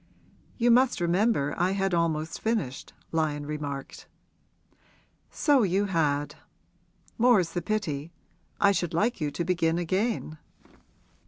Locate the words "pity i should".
7.61-8.95